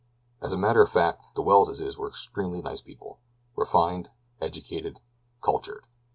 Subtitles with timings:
[0.41, 3.19] As a matter of fact the Welleses were extremely nice people.
[3.55, 4.09] Refined,
[4.41, 4.99] educated
[5.43, 5.85] cultured.